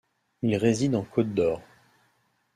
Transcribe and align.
Il 0.41 0.55
réside 0.55 0.95
en 0.95 1.03
Côte 1.03 1.31
d'Or. 1.35 1.61